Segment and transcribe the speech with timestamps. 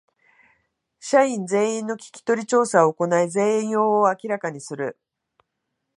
[0.99, 4.97] 社員全員の聞き取り調査を行い全容を明らかにする